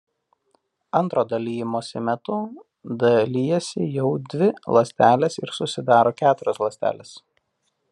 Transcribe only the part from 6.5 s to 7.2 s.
ląstelės.